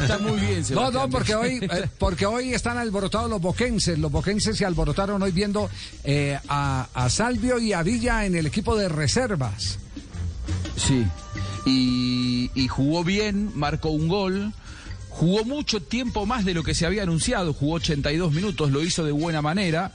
Está 0.00 0.18
muy 0.18 0.38
bien, 0.40 0.60
No, 0.60 0.64
Sebastián. 0.64 0.92
no, 0.92 1.10
porque 1.10 1.34
hoy, 1.34 1.58
eh, 1.62 1.88
porque 1.98 2.26
hoy 2.26 2.54
están 2.54 2.78
alborotados 2.78 3.28
los 3.30 3.40
boquenses. 3.40 3.98
Los 3.98 4.10
boquenses 4.12 4.56
se 4.56 4.64
alborotaron 4.64 5.22
hoy 5.22 5.32
viendo 5.32 5.68
eh, 6.04 6.38
a, 6.48 6.88
a 6.94 7.10
Salvio 7.10 7.58
y 7.58 7.72
a 7.72 7.82
Villa 7.82 8.24
en 8.26 8.34
el 8.36 8.46
equipo 8.46 8.76
de 8.76 8.88
reservas. 8.88 9.78
Sí. 10.76 11.06
Y, 11.64 12.50
y 12.54 12.68
jugó 12.68 13.02
bien, 13.02 13.50
marcó 13.54 13.90
un 13.90 14.08
gol. 14.08 14.52
Jugó 15.18 15.44
mucho 15.46 15.80
tiempo 15.80 16.26
más 16.26 16.44
de 16.44 16.52
lo 16.52 16.62
que 16.62 16.74
se 16.74 16.84
había 16.84 17.02
anunciado, 17.02 17.54
jugó 17.54 17.76
82 17.76 18.32
minutos, 18.34 18.70
lo 18.70 18.84
hizo 18.84 19.02
de 19.02 19.12
buena 19.12 19.40
manera. 19.40 19.90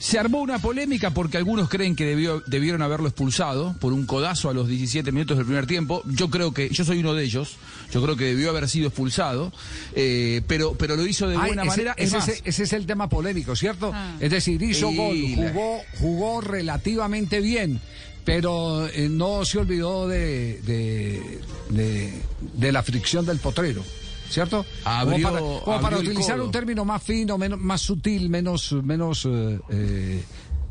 Se 0.00 0.18
armó 0.18 0.40
una 0.40 0.60
polémica 0.60 1.10
porque 1.10 1.36
algunos 1.36 1.68
creen 1.68 1.94
que 1.94 2.06
debió, 2.06 2.42
debieron 2.46 2.80
haberlo 2.80 3.06
expulsado 3.08 3.74
por 3.80 3.92
un 3.92 4.06
codazo 4.06 4.48
a 4.48 4.54
los 4.54 4.68
17 4.68 5.12
minutos 5.12 5.36
del 5.36 5.44
primer 5.44 5.66
tiempo. 5.66 6.02
Yo 6.06 6.30
creo 6.30 6.54
que, 6.54 6.70
yo 6.70 6.86
soy 6.86 7.00
uno 7.00 7.12
de 7.12 7.22
ellos, 7.24 7.56
yo 7.92 8.02
creo 8.02 8.16
que 8.16 8.24
debió 8.24 8.48
haber 8.48 8.66
sido 8.66 8.86
expulsado, 8.88 9.52
eh, 9.94 10.40
pero, 10.46 10.72
pero 10.72 10.96
lo 10.96 11.06
hizo 11.06 11.28
de 11.28 11.36
Ay, 11.36 11.48
buena 11.48 11.62
ese, 11.64 11.68
manera. 11.70 11.94
Es 11.98 12.06
ese- 12.08 12.16
más, 12.16 12.28
ese- 12.28 12.42
ese 12.46 12.62
es 12.62 12.72
el 12.72 12.86
tema 12.86 13.10
polémico, 13.10 13.54
¿cierto? 13.54 13.92
Es 14.20 14.30
decir, 14.30 14.62
hizo 14.62 14.90
Y 14.90 14.96
gol, 14.96 15.48
jugó, 15.52 15.80
jugó 15.98 16.40
relativamente 16.40 17.40
bien, 17.40 17.78
pero 18.24 18.88
eh, 18.88 19.10
no 19.10 19.44
se 19.44 19.58
olvidó 19.58 20.08
de, 20.08 20.62
de, 20.62 21.40
de- 21.68 22.22
de 22.54 22.72
la 22.72 22.82
fricción 22.82 23.26
del 23.26 23.38
potrero. 23.38 23.84
¿Cierto? 24.32 24.64
Abrió- 24.84 25.28
como 25.28 25.32
para, 25.58 25.64
como 25.64 25.80
para 25.82 25.98
utilizar 25.98 26.40
un 26.40 26.50
término 26.50 26.84
más 26.84 27.02
fino, 27.02 27.36
menos, 27.38 27.60
más 27.60 27.80
sutil, 27.82 28.30
menos, 28.30 28.72
menos 28.72 29.26
eh, 29.26 29.60
eh, 29.70 30.24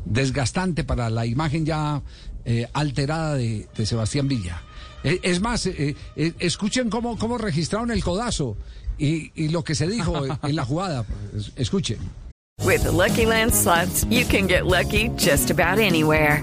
desgastante 0.04 0.84
para 0.84 1.08
la 1.10 1.26
imagen 1.26 1.64
ya 1.64 2.02
eh, 2.44 2.68
alterada 2.72 3.34
de, 3.36 3.68
de 3.76 3.86
Sebastián 3.86 4.26
Villa. 4.28 4.62
Eh, 5.04 5.20
es 5.22 5.40
más, 5.40 5.66
eh, 5.66 5.94
eh, 6.16 6.32
escuchen 6.40 6.90
cómo, 6.90 7.16
cómo 7.18 7.38
registraron 7.38 7.90
el 7.90 8.02
codazo 8.02 8.56
y, 8.98 9.30
y 9.40 9.48
lo 9.48 9.62
que 9.64 9.74
se 9.74 9.86
dijo 9.86 10.24
en 10.42 10.56
la 10.56 10.64
jugada. 10.64 11.04
Es- 11.36 11.52
Escuchen. 11.56 11.98
With 12.64 12.82
the 12.82 12.92
Lucky 12.92 13.26
Land 13.26 13.52
slots, 13.54 14.04
you 14.10 14.24
can 14.26 14.46
get 14.48 14.64
lucky 14.66 15.08
just 15.18 15.50
about 15.50 15.78
anywhere. 15.80 16.42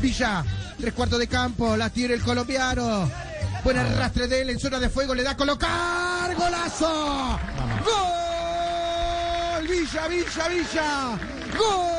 Villa, 0.00 0.44
tres 0.78 0.94
cuartos 0.94 1.18
de 1.18 1.26
campo, 1.26 1.76
la 1.76 1.90
tira 1.90 2.14
el 2.14 2.22
colombiano. 2.22 3.10
Buen 3.64 3.76
arrastre 3.76 4.28
de 4.28 4.42
él 4.42 4.50
en 4.50 4.58
zona 4.60 4.78
de 4.78 4.88
fuego, 4.88 5.14
le 5.14 5.22
da 5.22 5.32
a 5.32 5.36
colocar. 5.36 6.34
¡Golazo! 6.34 7.38
¡Gol! 7.84 9.66
Villa, 9.68 10.08
Villa, 10.08 10.48
Villa. 10.48 11.18
¡Gol! 11.58 11.98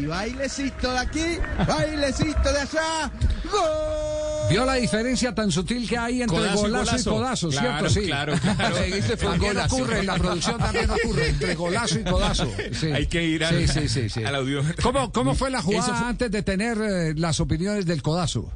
Y 0.00 0.06
bailecito 0.06 0.92
de 0.92 0.98
aquí, 0.98 1.38
bailecito 1.66 2.52
de 2.52 2.60
allá. 2.60 3.10
¡Gol! 3.50 4.03
¿Vio 4.50 4.64
la 4.64 4.74
diferencia 4.74 5.34
tan 5.34 5.50
sutil 5.50 5.88
que 5.88 5.96
hay 5.98 6.22
entre 6.22 6.36
golazo 6.54 6.98
y 6.98 7.04
codazo, 7.04 7.48
Claro, 7.48 7.88
¿cierto? 7.88 7.88
Sí. 7.90 8.06
claro, 8.06 8.34
claro. 8.40 8.76
También 9.20 9.54
Golazo. 9.54 9.76
ocurre, 9.76 9.98
en 10.00 10.06
la 10.06 10.14
producción 10.16 10.58
también 10.58 10.90
ocurre, 10.90 11.28
entre 11.28 11.54
golazo 11.54 11.98
y 11.98 12.04
codazo. 12.04 12.50
Sí. 12.72 12.86
Hay 12.92 13.06
que 13.06 13.24
ir 13.24 13.44
al- 13.44 13.66
sí, 13.66 13.68
sí, 13.68 13.88
sí, 13.88 14.08
sí. 14.08 14.22
al 14.24 14.34
audiómetro. 14.36 14.82
¿Cómo, 14.82 15.10
¿Cómo 15.12 15.34
fue 15.36 15.50
la 15.50 15.62
jugada 15.62 15.94
fue- 15.96 16.06
antes 16.08 16.30
de 16.30 16.42
tener 16.42 16.78
eh, 16.80 17.14
las 17.16 17.40
opiniones 17.40 17.86
del 17.86 18.02
codazo? 18.02 18.52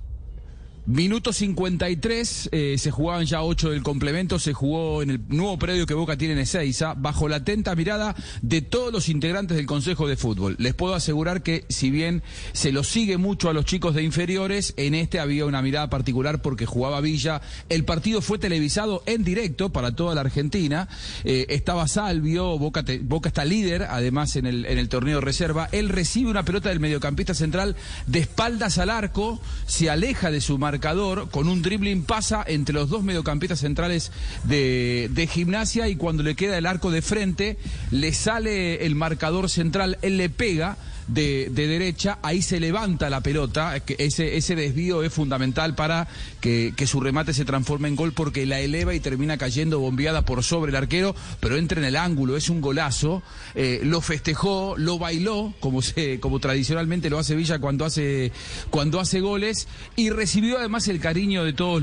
Minuto 0.89 1.35
53, 1.35 2.49
eh, 2.51 2.77
se 2.79 2.91
jugaban 2.91 3.27
ya 3.27 3.43
8 3.43 3.69
del 3.69 3.83
complemento, 3.83 4.39
se 4.39 4.55
jugó 4.55 5.03
en 5.03 5.11
el 5.11 5.21
nuevo 5.29 5.59
predio 5.59 5.85
que 5.85 5.93
Boca 5.93 6.17
tiene 6.17 6.33
en 6.33 6.41
Ezeiza, 6.41 6.95
bajo 6.95 7.29
la 7.29 7.37
atenta 7.37 7.75
mirada 7.75 8.17
de 8.41 8.63
todos 8.63 8.91
los 8.91 9.11
integrantes 9.11 9.59
del 9.59 9.67
Consejo 9.67 10.09
de 10.09 10.17
Fútbol. 10.17 10.57
Les 10.59 10.73
puedo 10.73 10.95
asegurar 10.95 11.43
que 11.43 11.67
si 11.69 11.91
bien 11.91 12.23
se 12.55 12.73
lo 12.73 12.85
sigue 12.85 13.19
mucho 13.19 13.51
a 13.51 13.53
los 13.53 13.67
chicos 13.67 13.95
de 13.95 14.03
inferiores, 14.03 14.73
en 14.79 14.95
este 14.95 15.21
había 15.21 15.45
una 15.45 15.61
mirada 15.61 15.91
particular 15.91 16.41
porque 16.41 16.65
jugaba 16.65 17.03
Villa. 17.03 17.43
El 17.69 17.85
partido 17.85 18.23
fue 18.23 18.39
televisado 18.39 19.03
en 19.05 19.25
directo 19.25 19.69
para 19.69 19.95
toda 19.95 20.15
la 20.15 20.23
Argentina. 20.23 20.89
Eh, 21.23 21.45
estaba 21.51 21.87
Salvio, 21.87 22.57
Boca, 22.57 22.83
Boca 23.03 23.29
está 23.29 23.45
líder, 23.45 23.83
además 23.83 24.37
en 24.37 24.47
el, 24.47 24.65
en 24.65 24.79
el 24.79 24.89
torneo 24.89 25.17
de 25.17 25.27
reserva. 25.27 25.69
Él 25.71 25.91
recibe 25.91 26.31
una 26.31 26.45
pelota 26.45 26.71
del 26.71 26.81
mediocampista 26.81 27.35
central 27.35 27.77
de 28.07 28.21
espaldas 28.21 28.79
al 28.79 28.89
arco, 28.89 29.39
se 29.67 29.91
aleja 29.91 30.31
de 30.31 30.41
su 30.41 30.57
con 31.31 31.49
un 31.49 31.63
dribbling 31.63 32.05
pasa 32.05 32.45
entre 32.47 32.75
los 32.75 32.89
dos 32.89 33.03
mediocampistas 33.03 33.61
centrales 33.61 34.13
de, 34.45 35.11
de 35.13 35.27
gimnasia 35.27 35.89
y 35.89 35.97
cuando 35.97 36.23
le 36.23 36.35
queda 36.35 36.59
el 36.59 36.67
arco 36.67 36.91
de 36.91 37.03
frente, 37.03 37.57
le 37.91 38.13
sale 38.13 38.87
el 38.87 38.95
marcador 38.95 39.51
central, 39.51 39.99
él 40.03 40.17
le 40.17 40.29
pega. 40.31 40.77
De, 41.09 41.49
de 41.51 41.67
derecha, 41.67 42.19
ahí 42.21 42.43
se 42.43 42.61
levanta 42.61 43.09
la 43.09 43.23
pelota, 43.23 43.75
ese, 43.97 44.37
ese 44.37 44.55
desvío 44.55 45.03
es 45.03 45.11
fundamental 45.11 45.75
para 45.75 46.07
que, 46.43 46.75
que 46.77 46.87
su 46.87 47.01
remate 47.01 47.33
se 47.33 47.47
transforme 47.47 47.89
en 47.89 47.97
gol 47.97 48.13
porque 48.13 48.45
la 48.45 48.61
eleva 48.61 48.95
y 48.95 49.01
termina 49.01 49.39
cayendo 49.39 49.81
bombeada 49.81 50.27
por 50.27 50.45
sobre 50.45 50.69
el 50.69 50.77
arquero, 50.77 51.17
pero 51.41 51.57
entra 51.57 51.79
en 51.81 51.87
el 51.87 51.97
ángulo, 51.97 52.37
es 52.37 52.51
un 52.51 52.61
golazo, 52.61 53.23
eh, 53.55 53.81
lo 53.85 54.03
festejó, 54.03 54.75
lo 54.77 54.99
bailó, 54.99 55.55
como, 55.61 55.81
se, 55.81 56.21
como 56.21 56.41
tradicionalmente 56.41 57.09
lo 57.09 57.19
hace 57.19 57.35
Villa 57.35 57.59
cuando 57.59 57.87
hace, 57.87 58.31
cuando 58.69 59.01
hace 59.01 59.21
goles, 59.21 59.67
y 59.97 60.11
recibió 60.11 60.59
además 60.59 60.68
el 60.69 61.01
cariño 61.01 61.45
de 61.45 61.53
todos 61.55 61.81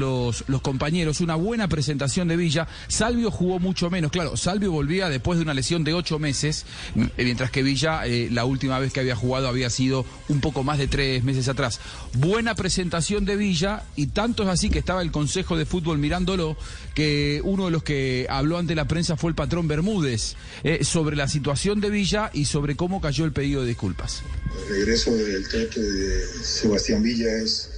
los, 0.47 0.61
compañeros, 0.61 1.19
una 1.19 1.35
buena 1.35 1.67
presentación 1.67 2.27
de 2.27 2.37
Villa, 2.37 2.67
Salvio 2.87 3.31
jugó 3.31 3.59
mucho 3.59 3.89
menos, 3.89 4.11
claro, 4.11 4.37
Salvio 4.37 4.71
volvía 4.71 5.09
después 5.09 5.37
de 5.39 5.43
una 5.43 5.53
lesión 5.53 5.83
de 5.83 5.93
ocho 5.93 6.19
meses, 6.19 6.65
m- 6.95 7.09
mientras 7.17 7.49
que 7.51 7.63
Villa 7.63 8.05
eh, 8.05 8.29
la 8.31 8.45
última 8.45 8.77
vez 8.79 8.93
que 8.93 8.99
había 8.99 9.15
jugado 9.15 9.47
había 9.47 9.69
sido 9.69 10.05
un 10.29 10.39
poco 10.39 10.63
más 10.63 10.77
de 10.77 10.87
tres 10.87 11.23
meses 11.23 11.47
atrás. 11.49 11.79
Buena 12.13 12.53
presentación 12.55 13.25
de 13.25 13.35
Villa 13.35 13.83
y 13.95 14.07
tanto 14.07 14.43
es 14.43 14.49
así 14.49 14.69
que 14.69 14.79
estaba 14.79 15.01
el 15.01 15.11
Consejo 15.11 15.57
de 15.57 15.65
Fútbol 15.65 15.97
mirándolo 15.97 16.55
que 16.93 17.41
uno 17.43 17.65
de 17.65 17.71
los 17.71 17.83
que 17.83 18.27
habló 18.29 18.57
ante 18.57 18.75
la 18.75 18.87
prensa 18.87 19.17
fue 19.17 19.29
el 19.31 19.35
patrón 19.35 19.67
Bermúdez 19.67 20.35
eh, 20.63 20.83
sobre 20.83 21.15
la 21.15 21.27
situación 21.27 21.81
de 21.81 21.89
Villa 21.89 22.29
y 22.33 22.45
sobre 22.45 22.75
cómo 22.75 23.01
cayó 23.01 23.25
el 23.25 23.31
pedido 23.33 23.61
de 23.61 23.67
disculpas. 23.69 24.21
El 24.69 24.75
regreso 24.77 25.13
del 25.15 25.47
trato 25.49 25.81
de 25.81 26.21
Sebastián 26.43 27.01
Villa 27.03 27.27
es, 27.43 27.71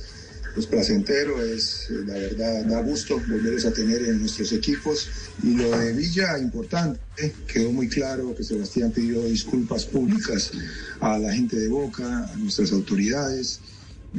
es 0.58 0.68
placentero, 0.68 1.44
es 1.44 1.88
eh, 1.90 2.04
la 2.06 2.14
verdad 2.14 2.66
da 2.66 2.82
gusto 2.82 3.20
volverlos 3.28 3.66
a 3.66 3.74
tener 3.74 4.02
en 4.04 4.20
nuestros 4.20 4.52
equipos. 4.54 5.10
Y 5.44 5.54
lo 5.54 5.70
de 5.78 5.94
Villa, 5.94 6.38
importante, 6.40 7.00
quedó 7.48 7.72
muy 7.72 7.88
claro 7.88 8.36
que 8.36 8.44
Sebastián 8.44 8.92
pidió 8.92 9.24
disculpas 9.24 9.86
públicas 9.86 10.52
a 11.00 11.18
la 11.18 11.34
gente 11.34 11.58
de 11.58 11.68
Boca, 11.68 12.32
a 12.32 12.36
nuestras 12.38 12.72
autoridades. 12.72 13.62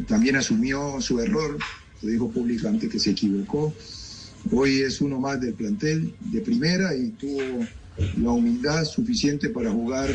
También 0.06 0.36
asumió 0.36 1.00
su 1.00 1.20
error, 1.20 1.58
lo 2.02 2.08
dijo 2.08 2.30
públicamente 2.30 2.88
que 2.88 2.98
se 2.98 3.10
equivocó. 3.10 3.74
Hoy 4.52 4.82
es 4.82 5.00
uno 5.00 5.18
más 5.18 5.40
del 5.40 5.54
plantel 5.54 6.14
de 6.20 6.40
primera 6.40 6.94
y 6.94 7.10
tuvo 7.10 7.66
la 8.16 8.30
humildad 8.30 8.84
suficiente 8.84 9.48
para 9.48 9.72
jugar 9.72 10.08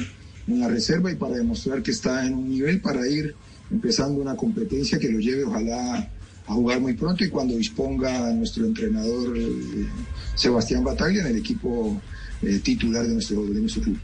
en 0.48 0.60
la 0.60 0.68
reserva 0.70 1.12
y 1.12 1.16
para 1.16 1.36
demostrar 1.36 1.84
que 1.84 1.92
está 1.92 2.26
en 2.26 2.34
un 2.34 2.50
nivel 2.50 2.82
para 2.82 3.08
ir 3.08 3.36
empezando 3.72 4.22
una 4.22 4.36
competencia 4.36 5.00
que 5.00 5.10
lo 5.10 5.20
lleve 5.20 5.44
ojalá 5.44 6.10
a 6.48 6.54
jugar 6.54 6.82
muy 6.82 6.94
pronto 6.94 7.24
y 7.24 7.30
cuando 7.30 7.56
disponga 7.56 8.32
nuestro 8.32 8.66
entrenador 8.66 9.38
eh, 9.38 9.88
Sebastián 10.36 10.84
Bataglia 10.84 11.22
en 11.22 11.28
el 11.28 11.38
equipo 11.38 12.02
eh, 12.42 12.60
titular 12.60 13.08
de 13.08 13.14
nuestro, 13.14 13.44
de 13.46 13.62
nuestro 13.62 13.82
club. 13.84 13.98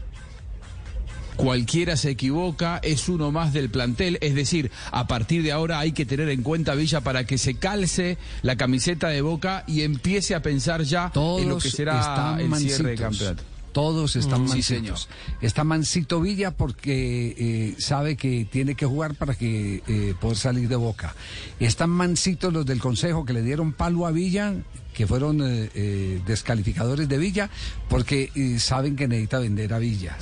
cualquiera 1.36 1.96
se 1.96 2.10
equivoca, 2.10 2.78
es 2.82 3.08
uno 3.08 3.30
más 3.30 3.52
del 3.52 3.70
plantel, 3.70 4.18
es 4.20 4.34
decir, 4.34 4.70
a 4.90 5.06
partir 5.06 5.42
de 5.42 5.52
ahora 5.52 5.78
hay 5.78 5.92
que 5.92 6.06
tener 6.06 6.28
en 6.28 6.42
cuenta 6.42 6.74
Villa 6.74 7.00
para 7.02 7.24
que 7.24 7.38
se 7.38 7.54
calce 7.54 8.18
la 8.42 8.56
camiseta 8.56 9.08
de 9.08 9.22
Boca 9.22 9.64
y 9.66 9.82
empiece 9.82 10.34
a 10.34 10.42
pensar 10.42 10.82
ya 10.82 11.10
Todos 11.12 11.42
en 11.42 11.48
lo 11.48 11.58
que 11.58 11.70
será 11.70 12.36
el 12.38 12.48
mansitos. 12.48 12.76
cierre 12.76 12.90
de 12.90 12.96
campeonato. 12.96 13.49
Todos 13.72 14.16
están 14.16 14.44
Mm, 14.44 14.48
sí, 14.48 14.62
señor. 14.62 14.98
Está 15.40 15.62
mansito 15.64 16.20
Villa 16.20 16.50
porque 16.50 17.34
eh, 17.38 17.74
sabe 17.78 18.16
que 18.16 18.44
tiene 18.50 18.74
que 18.74 18.84
jugar 18.86 19.14
para 19.14 19.34
que 19.34 19.82
eh, 19.86 20.14
poder 20.20 20.36
salir 20.36 20.68
de 20.68 20.76
boca. 20.76 21.14
Están 21.60 21.90
mansitos 21.90 22.52
los 22.52 22.66
del 22.66 22.80
consejo 22.80 23.24
que 23.24 23.32
le 23.32 23.42
dieron 23.42 23.72
palo 23.72 24.06
a 24.06 24.10
Villa, 24.10 24.54
que 24.92 25.06
fueron 25.06 25.38
eh, 25.42 26.20
descalificadores 26.26 27.08
de 27.08 27.18
Villa, 27.18 27.48
porque 27.88 28.30
saben 28.58 28.96
que 28.96 29.06
necesita 29.06 29.38
vender 29.38 29.72
a 29.72 29.78
Villa. 29.78 30.16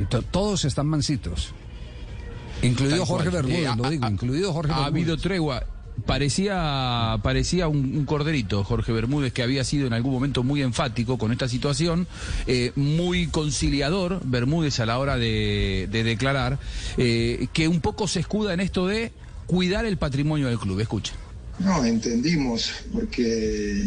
Entonces, 0.00 0.30
todos 0.32 0.64
están 0.64 0.86
mansitos. 0.86 1.52
Incluido 2.62 3.04
Jorge. 3.04 3.28
Bermúdez, 3.28 3.76
lo 3.76 3.90
digo, 3.90 4.08
incluido 4.08 4.52
Jorge 4.52 4.72
Ha 4.72 4.76
Bermúdez. 4.76 4.92
habido 5.02 5.16
tregua. 5.18 5.62
Parecía, 6.06 7.18
parecía 7.22 7.68
un, 7.68 8.04
corderito, 8.04 8.64
Jorge 8.64 8.92
Bermúdez, 8.92 9.32
que 9.32 9.42
había 9.42 9.64
sido 9.64 9.86
en 9.86 9.92
algún 9.92 10.12
momento 10.12 10.42
muy 10.42 10.60
enfático 10.60 11.18
con 11.18 11.32
esta 11.32 11.48
situación, 11.48 12.06
eh, 12.46 12.72
muy 12.74 13.28
conciliador, 13.28 14.20
Bermúdez 14.24 14.80
a 14.80 14.86
la 14.86 14.98
hora 14.98 15.16
de, 15.16 15.88
de 15.90 16.04
declarar, 16.04 16.58
eh, 16.98 17.46
que 17.52 17.68
un 17.68 17.80
poco 17.80 18.08
se 18.08 18.20
escuda 18.20 18.52
en 18.52 18.60
esto 18.60 18.86
de 18.86 19.12
cuidar 19.46 19.86
el 19.86 19.96
patrimonio 19.96 20.48
del 20.48 20.58
club. 20.58 20.80
Escuchen. 20.80 21.14
No, 21.60 21.84
entendimos, 21.84 22.72
porque 22.92 23.84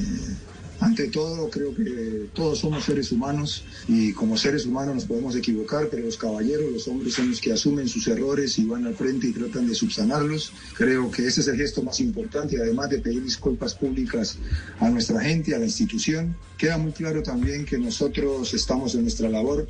ante 0.79 1.07
todo 1.07 1.49
creo 1.49 1.73
que 1.73 2.27
todos 2.33 2.59
somos 2.59 2.83
seres 2.83 3.11
humanos 3.11 3.63
y 3.87 4.13
como 4.13 4.37
seres 4.37 4.65
humanos 4.65 4.95
nos 4.95 5.05
podemos 5.05 5.35
equivocar, 5.35 5.87
pero 5.89 6.05
los 6.05 6.17
caballeros, 6.17 6.71
los 6.71 6.87
hombres 6.87 7.15
son 7.15 7.29
los 7.29 7.41
que 7.41 7.51
asumen 7.51 7.87
sus 7.87 8.07
errores 8.07 8.59
y 8.59 8.65
van 8.65 8.85
al 8.85 8.95
frente 8.95 9.27
y 9.27 9.31
tratan 9.31 9.67
de 9.67 9.73
subsanarlos. 9.73 10.53
Creo 10.75 11.09
que 11.09 11.25
ese 11.25 11.41
es 11.41 11.47
el 11.47 11.57
gesto 11.57 11.81
más 11.81 11.99
importante 11.99 12.61
además 12.61 12.89
de 12.89 12.99
pedir 12.99 13.23
disculpas 13.23 13.73
públicas 13.73 14.37
a 14.79 14.89
nuestra 14.89 15.19
gente, 15.21 15.55
a 15.55 15.59
la 15.59 15.65
institución. 15.65 16.35
Queda 16.57 16.77
muy 16.77 16.91
claro 16.91 17.23
también 17.23 17.65
que 17.65 17.77
nosotros 17.79 18.53
estamos 18.53 18.93
en 18.93 19.01
nuestra 19.01 19.29
labor 19.29 19.67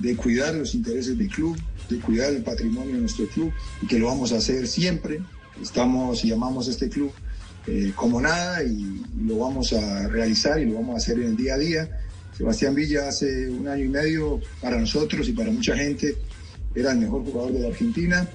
de 0.00 0.16
cuidar 0.16 0.54
los 0.54 0.74
intereses 0.74 1.16
del 1.16 1.28
club, 1.28 1.56
de 1.88 1.98
cuidar 2.00 2.32
el 2.32 2.42
patrimonio 2.42 2.94
de 2.94 3.00
nuestro 3.00 3.26
club 3.28 3.52
y 3.82 3.86
que 3.86 3.98
lo 3.98 4.06
vamos 4.06 4.32
a 4.32 4.38
hacer 4.38 4.66
siempre. 4.66 5.20
Estamos 5.60 6.24
y 6.24 6.32
amamos 6.32 6.68
este 6.68 6.88
club 6.88 7.12
eh, 7.66 7.92
como 7.94 8.20
nada 8.20 8.62
y, 8.62 9.02
lo 9.20 9.38
vamos 9.38 9.72
a 9.74 10.08
realizar 10.08 10.60
y 10.60 10.64
lo 10.64 10.76
vamos 10.76 10.94
a 10.94 10.98
hacer 10.98 11.18
en 11.18 11.28
el 11.28 11.36
día 11.36 11.54
a 11.54 11.58
día. 11.58 12.00
Sebastián 12.36 12.74
Villa 12.74 13.08
hace 13.08 13.48
un 13.50 13.68
año 13.68 13.84
y 13.84 13.88
medio 13.88 14.40
para 14.62 14.78
nosotros 14.78 15.28
y 15.28 15.32
para 15.32 15.50
mucha 15.50 15.76
gente 15.76 16.16
era 16.74 16.92
el 16.92 16.98
mejor 16.98 17.22
jugador 17.22 17.52
de 17.52 17.60
la 17.60 17.68
Argentina 17.68 18.26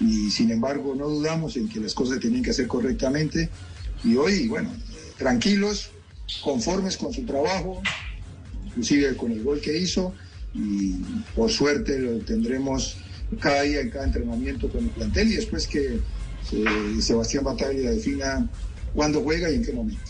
y 0.00 0.30
sin 0.30 0.50
embargo 0.50 0.94
no 0.94 1.08
dudamos 1.08 1.56
en 1.56 1.68
que 1.68 1.80
las 1.80 1.94
cosas 1.94 2.18
tenían 2.18 2.42
que 2.42 2.50
hacer 2.50 2.66
correctamente 2.66 3.50
y 4.04 4.16
hoy, 4.16 4.48
bueno, 4.48 4.70
tranquilos, 5.18 5.90
conformes 6.42 6.96
con 6.96 7.12
su 7.12 7.24
trabajo, 7.24 7.82
inclusive 8.66 9.16
con 9.16 9.32
el 9.32 9.42
gol 9.42 9.60
que 9.60 9.76
hizo 9.76 10.14
y 10.54 10.94
por 11.34 11.50
suerte 11.50 11.98
lo 11.98 12.18
tendremos 12.20 12.96
cada 13.40 13.62
día 13.62 13.80
en 13.80 13.90
cada 13.90 14.06
entrenamiento 14.06 14.68
con 14.70 14.84
el 14.84 14.90
plantel 14.90 15.28
y 15.28 15.36
después 15.36 15.66
que 15.66 16.00
eh, 16.52 17.00
Sebastián 17.00 17.44
Bataglia 17.44 17.90
defina 17.90 18.46
cuándo 18.94 19.20
juega 19.22 19.50
y 19.50 19.56
en 19.56 19.64
qué 19.64 19.72
momento. 19.72 20.00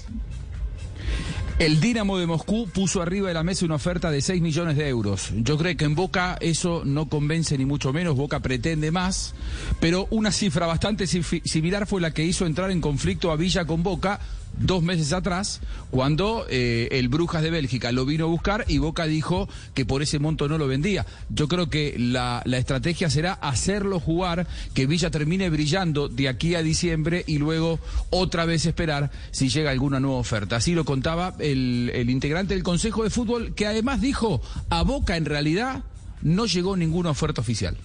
El 1.59 1.81
Dinamo 1.81 2.19
de 2.19 2.27
Moscú 2.27 2.67
puso 2.73 3.03
arriba 3.03 3.29
de 3.29 3.35
la 3.35 3.45
mesa 3.45 3.65
una 3.65 3.77
oferta 3.77 4.11
de 4.11 4.21
6 4.21 4.43
millones 4.43 4.77
de 4.77 4.89
euros. 4.89 5.31
Yo 5.37 5.57
creo 5.59 5.77
que 5.77 5.85
en 5.85 5.95
Boca 5.95 6.37
eso 6.41 6.83
no 6.85 7.09
convence 7.09 7.57
ni 7.57 7.67
mucho 7.67 7.93
menos, 7.93 8.17
Boca 8.17 8.41
pretende 8.41 8.91
más, 8.91 9.35
pero 9.79 10.09
una 10.11 10.33
cifra 10.33 10.67
bastante 10.67 11.07
si- 11.07 11.23
similar 11.45 11.87
fue 11.87 12.01
la 12.01 12.13
que 12.13 12.25
hizo 12.25 12.47
entrar 12.47 12.71
en 12.71 12.81
conflicto 12.81 13.31
a 13.31 13.37
Villa 13.37 13.65
con 13.65 13.83
Boca 13.85 14.19
dos 14.59 14.83
meses 14.83 15.13
atrás, 15.13 15.61
cuando 15.91 16.47
eh, 16.49 16.89
el 16.93 17.09
Brujas 17.09 17.43
de 17.43 17.51
Bélgica 17.51 17.93
lo 17.93 18.05
vino 18.05 18.25
a 18.25 18.29
buscar 18.29 18.65
y 18.69 18.79
Boca 18.79 19.07
dijo 19.07 19.49
que 19.75 19.85
por 19.85 20.03
ese 20.03 20.19
monto 20.19 20.49
no 20.49 20.59
lo 20.59 20.67
vendía. 20.67 21.07
Yo 21.29 21.49
creo 21.49 21.69
que 21.69 21.97
la, 21.99 22.43
la 22.45 22.59
estrategia 22.59 23.11
será 23.11 23.33
hacerlo 23.33 24.01
jugar, 24.01 24.47
que 24.75 24.87
Villa 24.87 25.11
termine 25.11 25.51
brillando 25.51 26.09
de 26.09 26.29
aquí 26.29 26.55
a 26.55 26.63
diciembre 26.63 27.25
y 27.27 27.39
luego 27.39 27.79
otra 28.11 28.45
vez 28.45 28.67
esperar 28.67 29.11
si 29.31 29.49
llega 29.49 29.71
alguna 29.71 30.01
nueva 30.01 30.19
oferta. 30.19 30.57
Así 30.57 30.75
lo 30.75 30.85
contaba 30.85 31.35
el, 31.39 31.91
el 31.95 32.11
integrante 32.11 32.55
del 32.55 32.63
Consejo 32.63 33.05
de 33.05 33.11
Fútbol, 33.11 33.55
que 33.55 33.67
además 33.67 34.01
dijo, 34.01 34.41
a 34.71 34.83
Boca 34.83 35.17
en 35.17 35.25
realidad 35.25 35.85
no 36.23 36.47
llegó 36.47 36.77
ninguna 36.77 37.11
oferta 37.11 37.41
oficial. 37.41 37.77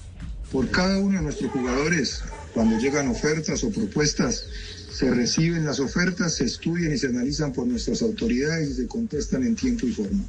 Por 0.51 0.69
cada 0.71 0.99
uno 0.99 1.17
de 1.17 1.23
nuestros 1.23 1.51
jugadores, 1.51 2.23
cuando 2.57 2.80
llegan 2.80 3.07
ofertas 3.07 3.63
o 3.63 3.69
propuestas, 3.69 4.45
se 4.92 5.12
reciben 5.12 5.63
las 5.63 5.80
ofertas, 5.80 6.33
se 6.33 6.45
estudian 6.45 6.92
y 6.92 6.98
se 6.98 7.06
analizan 7.06 7.54
por 7.54 7.68
nuestras 7.68 8.01
autoridades 8.01 8.71
y 8.71 8.74
se 8.74 8.88
contestan 8.88 9.44
en 9.44 9.56
tiempo 9.56 9.86
y 9.86 9.92
forma. 9.92 10.24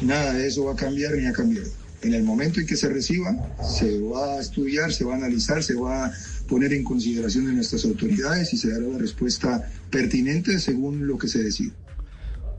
Nada 0.00 0.34
de 0.34 0.46
eso 0.46 0.66
va 0.66 0.74
a 0.74 0.76
cambiar 0.76 1.16
ni 1.16 1.26
ha 1.26 1.32
cambiado. 1.32 1.68
En 2.02 2.14
el 2.14 2.22
momento 2.22 2.60
en 2.60 2.66
que 2.66 2.76
se 2.76 2.88
reciba, 2.88 3.36
se 3.76 3.98
va 3.98 4.34
a 4.34 4.40
estudiar, 4.40 4.92
se 4.92 5.02
va 5.02 5.14
a 5.14 5.16
analizar, 5.16 5.64
se 5.64 5.74
va 5.74 6.06
a 6.06 6.12
poner 6.46 6.72
en 6.72 6.84
consideración 6.84 7.46
de 7.46 7.54
nuestras 7.54 7.84
autoridades 7.84 8.52
y 8.52 8.56
se 8.56 8.70
dará 8.70 8.86
la 8.86 8.98
respuesta 8.98 9.68
pertinente 9.90 10.60
según 10.60 11.08
lo 11.08 11.18
que 11.18 11.26
se 11.26 11.42
decida. 11.42 11.72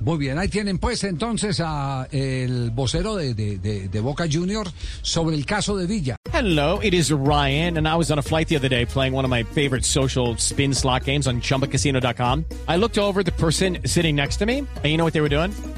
Muy 0.02 0.18
bien, 0.18 0.38
ahí 0.38 0.48
tienen 0.50 0.78
pues 0.78 1.04
entonces 1.04 1.60
a 1.64 2.08
el 2.12 2.70
vocero 2.72 3.16
de, 3.16 3.34
de- 3.34 3.58
de- 3.58 4.00
Boca 4.02 4.26
Junior 4.32 4.68
sobre 5.02 5.36
el 5.36 5.46
caso 5.46 5.76
de 5.78 5.88
Villa. 5.88 6.16
Hello, 6.32 6.80
it 6.84 6.94
is 6.94 7.12
Ryan, 7.12 7.78
and 7.78 7.88
I 7.88 7.96
was 7.96 8.12
on 8.12 8.20
a 8.20 8.22
flight 8.22 8.48
the 8.50 8.56
other 8.58 8.70
day 8.70 8.86
playing 8.86 9.14
one 9.14 9.26
of 9.26 9.32
my 9.32 9.44
favorite 9.44 9.84
social 9.86 10.36
spin 10.38 10.74
slot 10.74 11.06
games 11.06 11.28
on 11.28 11.40
chumbacasino.com. 11.42 12.46
I 12.68 12.76
looked 12.78 12.98
over 13.00 13.24
the 13.24 13.32
person 13.32 13.80
sitting 13.86 14.16
next 14.16 14.38
to 14.38 14.46
me, 14.46 14.60
and 14.60 14.86
you 14.86 14.98
know 14.98 15.06
what 15.06 15.14
they 15.14 15.22
were 15.22 15.30
doing? 15.30 15.52